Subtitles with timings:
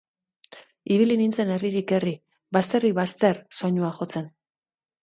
[0.95, 2.15] Ibili nintzen herririk herri,
[2.59, 4.33] bazterrik bazter soinua jotzen.